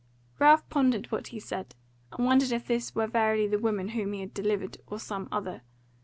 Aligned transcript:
Ralph 0.39 0.67
pondered 0.67 1.11
what 1.11 1.27
he 1.27 1.39
said, 1.39 1.75
and 2.11 2.25
wondered 2.25 2.51
if 2.51 2.65
this 2.65 2.95
were 2.95 3.05
verily 3.05 3.45
the 3.45 3.59
woman 3.59 3.89
whom 3.89 4.13
he 4.13 4.21
had 4.21 4.33
delivered, 4.33 4.79
or 4.87 4.97
some 4.99 5.29
other. 5.31 5.61